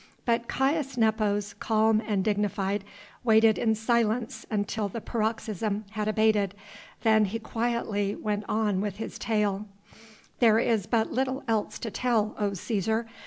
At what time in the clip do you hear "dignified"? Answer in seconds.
2.23-2.83